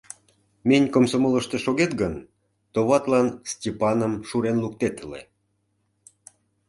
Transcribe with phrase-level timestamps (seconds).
[0.67, 2.13] Минь комсомолышто шогет гын,
[2.73, 5.21] товатлан, Степаным шурен луктет ыле...